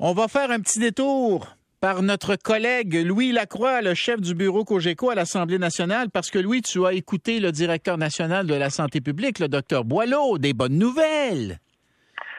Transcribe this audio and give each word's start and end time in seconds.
On 0.00 0.12
va 0.12 0.28
faire 0.28 0.52
un 0.52 0.60
petit 0.60 0.78
détour 0.78 1.56
par 1.80 2.02
notre 2.02 2.36
collègue 2.36 3.04
Louis 3.04 3.32
Lacroix, 3.32 3.82
le 3.82 3.94
chef 3.94 4.20
du 4.20 4.32
bureau 4.32 4.64
Cogeco 4.64 5.10
à 5.10 5.16
l'Assemblée 5.16 5.58
nationale, 5.58 6.08
parce 6.08 6.30
que 6.30 6.38
Louis, 6.38 6.62
tu 6.62 6.86
as 6.86 6.92
écouté 6.92 7.40
le 7.40 7.50
directeur 7.50 7.98
national 7.98 8.46
de 8.46 8.54
la 8.54 8.70
santé 8.70 9.00
publique, 9.00 9.40
le 9.40 9.48
docteur 9.48 9.84
Boileau, 9.84 10.38
des 10.38 10.52
bonnes 10.52 10.78
nouvelles? 10.78 11.58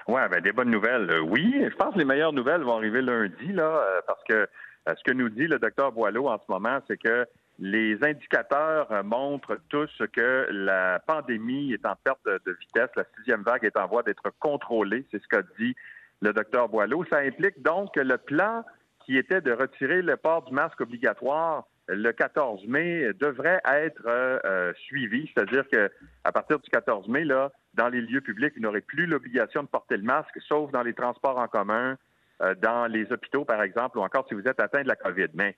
Oui, 0.08 0.22
ben, 0.32 0.40
des 0.40 0.54
bonnes 0.54 0.72
nouvelles, 0.72 1.12
euh, 1.12 1.20
oui. 1.20 1.54
Je 1.54 1.76
pense 1.76 1.96
que 1.96 2.00
les 2.00 2.06
meilleures 2.06 2.32
nouvelles 2.32 2.62
vont 2.62 2.78
arriver 2.78 3.02
lundi, 3.02 3.52
là, 3.52 3.64
euh, 3.66 4.00
parce 4.08 4.24
que 4.24 4.36
euh, 4.36 4.94
ce 4.96 5.04
que 5.04 5.12
nous 5.12 5.28
dit 5.28 5.48
le 5.48 5.60
docteur 5.60 5.92
Boileau 5.92 6.30
en 6.30 6.38
ce 6.38 6.50
moment, 6.50 6.80
c'est 6.88 6.98
que 6.98 7.26
les 7.60 8.02
indicateurs 8.02 9.04
montrent 9.04 9.60
tous 9.68 9.92
que 10.14 10.48
la 10.50 11.00
pandémie 11.06 11.74
est 11.74 11.86
en 11.86 11.96
perte 12.06 12.24
de 12.26 12.58
vitesse, 12.58 12.90
la 12.96 13.04
sixième 13.18 13.44
vague 13.44 13.66
est 13.66 13.76
en 13.76 13.86
voie 13.86 14.02
d'être 14.02 14.32
contrôlée, 14.40 15.06
c'est 15.12 15.22
ce 15.22 15.28
qu'a 15.28 15.42
dit 15.60 15.76
le 16.22 16.34
docteur 16.34 16.70
Boileau. 16.70 17.06
Ça 17.10 17.20
implique 17.20 17.62
donc 17.62 17.94
que 17.94 18.00
le 18.00 18.18
plan 18.18 18.64
qui 19.06 19.18
était 19.18 19.42
de 19.42 19.52
retirer 19.52 20.02
le 20.02 20.18
port 20.18 20.44
du 20.44 20.54
masque 20.54 20.82
obligatoire 20.82 21.66
le 21.90 22.12
14 22.12 22.66
mai 22.68 23.12
devrait 23.20 23.62
être 23.66 24.04
euh, 24.06 24.40
euh, 24.46 24.74
suivi, 24.76 25.30
c'est-à-dire 25.34 25.68
que 25.70 25.90
à 26.24 26.32
partir 26.32 26.60
du 26.60 26.70
14 26.70 27.08
mai, 27.08 27.24
là, 27.24 27.52
dans 27.74 27.90
les 27.90 28.02
lieux 28.02 28.22
publics, 28.22 28.54
il 28.56 28.62
n'aurait 28.62 28.82
plus 28.82 29.06
l'obligation 29.06 29.64
de 29.64 29.68
porter 29.68 29.98
le 29.98 30.04
masque, 30.04 30.38
sauf 30.48 30.72
dans 30.72 30.84
les 30.84 30.94
transports 30.94 31.38
en 31.38 31.48
commun, 31.48 31.98
euh, 32.42 32.54
dans 32.56 32.86
les 32.86 33.12
hôpitaux, 33.12 33.46
par 33.46 33.64
exemple, 33.64 33.98
ou 33.98 34.02
encore 34.02 34.26
si 34.28 34.36
vous 34.36 34.48
êtes 34.48 34.60
atteint 34.60 34.84
de 34.84 34.88
la 34.88 34.96
COVID. 34.96 35.30
Mais 35.34 35.56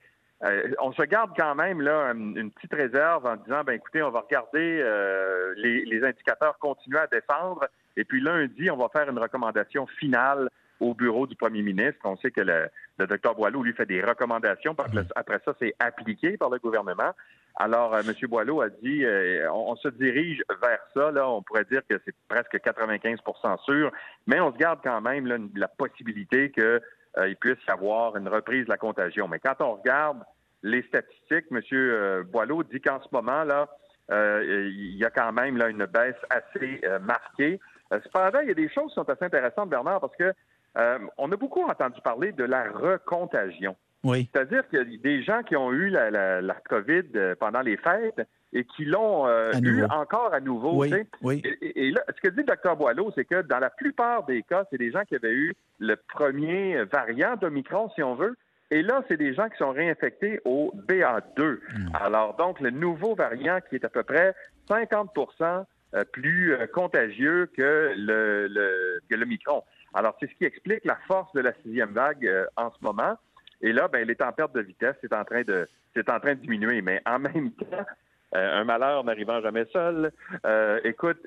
on 0.80 0.92
se 0.92 1.02
garde 1.02 1.30
quand 1.36 1.54
même 1.54 1.80
là 1.80 2.10
une 2.10 2.50
petite 2.50 2.74
réserve 2.74 3.24
en 3.26 3.36
disant, 3.36 3.62
ben 3.62 3.74
écoutez, 3.74 4.02
on 4.02 4.10
va 4.10 4.22
regarder 4.22 4.82
les, 5.56 5.84
les 5.84 6.02
indicateurs 6.02 6.58
continuer 6.58 6.98
à 6.98 7.06
défendre, 7.06 7.68
et 7.96 8.04
puis 8.04 8.20
lundi, 8.20 8.70
on 8.70 8.76
va 8.76 8.88
faire 8.88 9.08
une 9.08 9.18
recommandation 9.18 9.86
finale 9.86 10.48
au 10.80 10.94
bureau 10.94 11.26
du 11.26 11.36
premier 11.36 11.62
ministre. 11.62 12.00
On 12.04 12.16
sait 12.16 12.30
que 12.30 12.40
le, 12.40 12.68
docteur 12.98 13.34
Boileau 13.34 13.62
lui 13.62 13.72
fait 13.72 13.86
des 13.86 14.02
recommandations. 14.02 14.74
Après 15.14 15.40
ça, 15.44 15.54
c'est 15.60 15.74
appliqué 15.78 16.36
par 16.36 16.50
le 16.50 16.58
gouvernement. 16.58 17.12
Alors, 17.56 17.94
euh, 17.94 18.00
M. 18.00 18.14
Boileau 18.28 18.62
a 18.62 18.68
dit, 18.68 19.04
euh, 19.04 19.50
on, 19.52 19.76
se 19.76 19.88
dirige 19.88 20.42
vers 20.62 20.80
ça. 20.94 21.10
Là, 21.10 21.28
on 21.28 21.42
pourrait 21.42 21.64
dire 21.64 21.82
que 21.88 22.00
c'est 22.04 22.14
presque 22.28 22.54
95% 22.54 23.64
sûr, 23.64 23.92
mais 24.26 24.40
on 24.40 24.52
se 24.52 24.58
garde 24.58 24.80
quand 24.82 25.00
même 25.00 25.50
la 25.54 25.68
possibilité 25.68 26.50
qu'il 26.50 26.64
euh, 26.64 27.34
puisse 27.40 27.58
y 27.68 27.70
avoir 27.70 28.16
une 28.16 28.28
reprise 28.28 28.64
de 28.64 28.70
la 28.70 28.78
contagion. 28.78 29.28
Mais 29.28 29.38
quand 29.38 29.60
on 29.60 29.74
regarde 29.74 30.18
les 30.62 30.82
statistiques, 30.82 31.46
M. 31.50 32.22
Boileau 32.32 32.62
dit 32.62 32.80
qu'en 32.80 33.00
ce 33.00 33.08
moment, 33.12 33.44
là, 33.44 33.68
il 34.10 34.96
y 34.96 35.04
a 35.04 35.10
quand 35.10 35.32
même 35.32 35.56
là, 35.56 35.68
une 35.68 35.86
baisse 35.86 36.16
assez 36.30 36.80
marquée. 37.00 37.60
Cependant, 38.04 38.40
il 38.40 38.48
y 38.48 38.52
a 38.52 38.54
des 38.54 38.68
choses 38.68 38.88
qui 38.88 38.94
sont 38.94 39.08
assez 39.08 39.24
intéressantes, 39.24 39.68
Bernard, 39.68 40.00
parce 40.00 40.16
que 40.16 40.32
euh, 40.78 40.98
on 41.18 41.30
a 41.30 41.36
beaucoup 41.36 41.62
entendu 41.62 42.00
parler 42.02 42.32
de 42.32 42.44
la 42.44 42.70
recontagion. 42.70 43.76
Oui. 44.04 44.28
C'est-à-dire 44.32 44.66
qu'il 44.68 44.78
y 44.78 44.82
a 44.82 44.98
des 44.98 45.22
gens 45.22 45.42
qui 45.42 45.54
ont 45.54 45.70
eu 45.70 45.88
la, 45.88 46.10
la, 46.10 46.54
COVID 46.68 47.02
euh, 47.14 47.34
pendant 47.38 47.60
les 47.60 47.76
fêtes 47.76 48.26
et 48.52 48.64
qui 48.64 48.84
l'ont 48.84 49.26
euh, 49.28 49.52
eu 49.62 49.84
encore 49.84 50.34
à 50.34 50.40
nouveau. 50.40 50.72
Oui, 50.74 50.92
oui. 51.22 51.42
Et, 51.60 51.90
là, 51.92 52.02
ce 52.08 52.20
que 52.20 52.28
dit 52.28 52.38
le 52.38 52.44
docteur 52.44 52.76
Boileau, 52.76 53.12
c'est 53.14 53.24
que 53.24 53.42
dans 53.42 53.60
la 53.60 53.70
plupart 53.70 54.24
des 54.24 54.42
cas, 54.42 54.64
c'est 54.70 54.78
des 54.78 54.90
gens 54.90 55.04
qui 55.04 55.14
avaient 55.14 55.32
eu 55.32 55.54
le 55.78 55.96
premier 55.96 56.84
variant 56.84 57.36
d'Omicron, 57.36 57.90
si 57.94 58.02
on 58.02 58.14
veut. 58.14 58.36
Et 58.70 58.82
là, 58.82 59.04
c'est 59.06 59.18
des 59.18 59.34
gens 59.34 59.48
qui 59.48 59.58
sont 59.58 59.70
réinfectés 59.70 60.40
au 60.44 60.72
BA2. 60.88 61.42
Hmm. 61.42 61.88
Alors, 61.94 62.36
donc, 62.36 62.58
le 62.60 62.70
nouveau 62.70 63.14
variant 63.14 63.58
qui 63.68 63.76
est 63.76 63.84
à 63.84 63.90
peu 63.90 64.02
près 64.02 64.34
50 64.68 65.10
plus 66.12 66.56
contagieux 66.72 67.50
que 67.56 67.92
le, 67.96 68.46
le, 68.48 69.00
que 69.10 69.16
l'Omicron. 69.16 69.62
Alors, 69.94 70.16
c'est 70.20 70.28
ce 70.30 70.34
qui 70.36 70.44
explique 70.44 70.84
la 70.84 70.96
force 71.06 71.32
de 71.34 71.40
la 71.40 71.52
sixième 71.62 71.92
vague 71.92 72.26
euh, 72.26 72.46
en 72.56 72.70
ce 72.70 72.76
moment. 72.82 73.16
Et 73.60 73.72
là, 73.72 73.88
ben, 73.88 74.00
elle 74.00 74.10
est 74.10 74.22
en 74.22 74.32
perte 74.32 74.54
de 74.54 74.60
vitesse, 74.60 74.96
c'est 75.00 75.12
en 75.12 75.24
train 75.24 75.42
de, 75.42 75.68
c'est 75.94 76.08
en 76.10 76.18
train 76.18 76.34
de 76.34 76.40
diminuer. 76.40 76.82
Mais 76.82 77.00
en 77.04 77.18
même 77.18 77.52
temps, 77.52 77.84
euh, 78.34 78.60
un 78.60 78.64
malheur 78.64 79.04
n'arrivant 79.04 79.40
jamais 79.42 79.66
seul. 79.72 80.10
Euh, 80.46 80.80
écoute, 80.84 81.18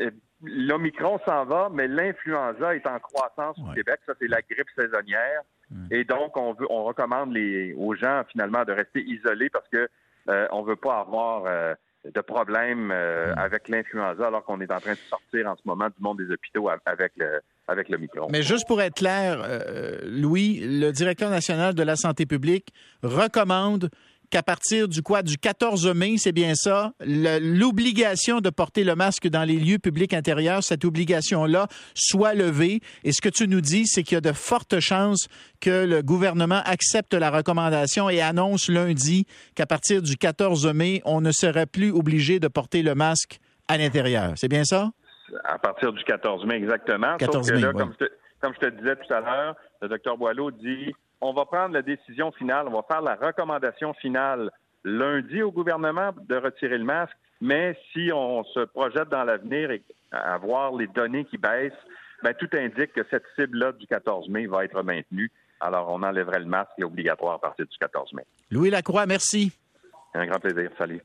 l'Omicron 0.41 1.19
s'en 1.25 1.45
va, 1.45 1.69
mais 1.71 1.87
l'influenza 1.87 2.75
est 2.75 2.87
en 2.87 2.99
croissance 2.99 3.57
au 3.59 3.73
Québec. 3.73 3.99
Ça, 4.05 4.13
c'est 4.19 4.27
la 4.27 4.41
grippe 4.41 4.67
saisonnière. 4.75 5.41
Hmm. 5.69 5.87
Et 5.91 6.03
donc, 6.03 6.35
on 6.35 6.53
veut, 6.53 6.67
on 6.69 6.83
recommande 6.83 7.33
les, 7.33 7.73
aux 7.73 7.95
gens 7.95 8.23
finalement 8.31 8.65
de 8.65 8.73
rester 8.73 9.01
isolés 9.01 9.49
parce 9.49 9.67
que 9.69 9.87
on 10.27 10.63
veut 10.63 10.75
pas 10.75 11.01
avoir 11.01 11.75
de 12.13 12.21
problèmes 12.21 12.87
hmm. 12.87 13.37
avec 13.37 13.69
l'influenza 13.69 14.27
alors 14.27 14.43
qu'on 14.43 14.61
est 14.61 14.71
en 14.71 14.79
train 14.79 14.93
de 14.93 14.99
sortir 15.09 15.47
en 15.47 15.55
ce 15.55 15.61
moment 15.65 15.87
du 15.87 16.01
monde 16.01 16.17
des 16.17 16.31
hôpitaux 16.31 16.69
avec 16.85 17.11
le 17.17 17.41
avec 17.67 17.89
le 17.89 17.97
micro. 17.97 18.27
Mais 18.29 18.43
juste 18.43 18.67
pour 18.67 18.81
être 18.81 18.95
clair, 18.95 19.41
euh, 19.43 19.97
Louis, 20.03 20.59
le 20.61 20.91
directeur 20.91 21.29
national 21.29 21.73
de 21.73 21.83
la 21.83 21.95
santé 21.95 22.25
publique 22.25 22.67
recommande 23.01 23.89
qu'à 24.29 24.43
partir 24.43 24.87
du 24.87 25.01
quoi 25.01 25.21
du 25.21 25.37
14 25.37 25.93
mai, 25.95 26.15
c'est 26.17 26.31
bien 26.31 26.55
ça, 26.55 26.93
l'obligation 26.99 28.39
de 28.39 28.49
porter 28.49 28.83
le 28.83 28.95
masque 28.95 29.27
dans 29.27 29.43
les 29.43 29.57
lieux 29.57 29.79
publics 29.79 30.13
intérieurs, 30.13 30.63
cette 30.63 30.85
obligation-là 30.85 31.67
soit 31.93 32.33
levée. 32.33 32.79
Et 33.03 33.11
ce 33.11 33.21
que 33.21 33.29
tu 33.29 33.47
nous 33.47 33.61
dis, 33.61 33.85
c'est 33.87 34.03
qu'il 34.03 34.15
y 34.15 34.17
a 34.17 34.21
de 34.21 34.31
fortes 34.31 34.79
chances 34.79 35.27
que 35.61 35.85
le 35.85 36.01
gouvernement 36.01 36.61
accepte 36.65 37.13
la 37.13 37.29
recommandation 37.31 38.09
et 38.09 38.21
annonce 38.21 38.69
lundi 38.69 39.25
qu'à 39.55 39.65
partir 39.65 40.01
du 40.01 40.15
14 40.15 40.67
mai, 40.73 41.01
on 41.05 41.21
ne 41.21 41.31
serait 41.31 41.65
plus 41.65 41.91
obligé 41.91 42.39
de 42.39 42.47
porter 42.47 42.81
le 42.81 42.95
masque 42.95 43.39
à 43.67 43.77
l'intérieur. 43.77 44.33
C'est 44.35 44.49
bien 44.49 44.63
ça? 44.63 44.91
à 45.43 45.57
partir 45.57 45.91
du 45.93 46.03
14 46.03 46.45
mai 46.45 46.55
exactement. 46.55 47.17
14 47.17 47.51
mai, 47.53 47.61
comme, 47.73 47.93
je 48.53 48.67
te, 48.67 48.69
disais 48.69 48.95
tout 48.95 49.13
à 49.13 49.21
l'heure, 49.21 49.55
le 49.81 49.87
docteur 49.87 50.17
Boileau 50.17 50.51
dit 50.51 50.93
on 51.21 51.33
va 51.33 51.45
prendre 51.45 51.73
la 51.73 51.81
décision 51.81 52.31
finale, 52.31 52.67
on 52.67 52.71
va 52.73 52.83
faire 52.83 53.01
la 53.01 53.15
recommandation 53.15 53.93
finale 53.93 54.51
lundi 54.83 55.41
au 55.41 55.51
gouvernement 55.51 56.11
de 56.27 56.35
retirer 56.35 56.77
le 56.77 56.83
masque, 56.83 57.15
mais 57.41 57.77
si 57.91 58.11
on 58.13 58.43
se 58.43 58.61
projette 58.61 59.09
dans 59.09 59.23
l'avenir 59.23 59.71
et 59.71 59.83
à 60.11 60.37
voir 60.37 60.73
les 60.75 60.87
données 60.87 61.25
qui 61.25 61.37
baissent, 61.37 61.73
ben, 62.23 62.33
tout 62.33 62.49
indique 62.53 62.93
que 62.93 63.01
cette 63.09 63.25
cible-là 63.35 63.71
du 63.73 63.87
14 63.87 64.29
mai 64.29 64.45
va 64.45 64.63
être 64.65 64.81
maintenue. 64.83 65.31
Alors, 65.59 65.89
on 65.89 66.03
enlèverait 66.03 66.39
le 66.39 66.45
masque 66.45 66.71
qui 66.75 66.81
est 66.81 66.85
obligatoire 66.85 67.35
à 67.35 67.39
partir 67.39 67.65
du 67.65 67.77
14 67.77 68.13
mai. 68.13 68.23
Louis 68.51 68.69
Lacroix, 68.69 69.05
merci. 69.05 69.51
Un 70.13 70.25
grand 70.25 70.39
plaisir. 70.39 70.69
Salut. 70.77 71.01